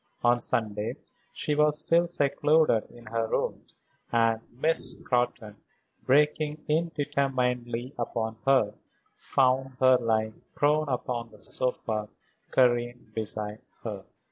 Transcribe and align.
On 0.23 0.39
Sunday 0.39 0.95
she 1.31 1.53
was 1.53 1.77
still 1.77 2.07
secluded 2.07 2.89
in 2.89 3.05
her 3.05 3.27
rooms, 3.27 3.75
and 4.11 4.41
Miss 4.51 4.93
Scrotton, 4.95 5.57
breaking 6.07 6.65
in 6.67 6.89
determinedly 6.95 7.93
upon 7.99 8.37
her, 8.47 8.73
found 9.15 9.73
her 9.79 9.97
lying 9.99 10.41
prone 10.55 10.89
upon 10.89 11.29
the 11.29 11.39
sofa, 11.39 12.09
Karen 12.51 13.11
beside 13.13 13.61
her. 13.83 14.03